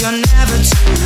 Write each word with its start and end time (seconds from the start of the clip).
you're 0.00 0.12
never 0.12 0.56
too 0.56 0.99